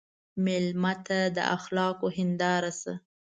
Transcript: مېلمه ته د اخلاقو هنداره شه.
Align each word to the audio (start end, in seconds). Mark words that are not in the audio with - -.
مېلمه 0.45 0.93
ته 1.05 1.17
د 1.35 1.37
اخلاقو 1.55 2.07
هنداره 2.17 2.71
شه. 2.79 2.93